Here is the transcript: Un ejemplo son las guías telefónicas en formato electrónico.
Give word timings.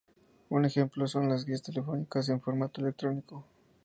Un 0.49 0.65
ejemplo 0.65 1.05
son 1.07 1.29
las 1.29 1.45
guías 1.45 1.61
telefónicas 1.61 2.27
en 2.29 2.41
formato 2.41 2.81
electrónico. 2.81 3.45